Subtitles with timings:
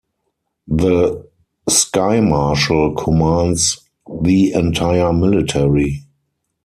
[0.67, 1.27] The
[1.69, 3.87] "Sky Marshal" commands
[4.23, 6.07] the entire military.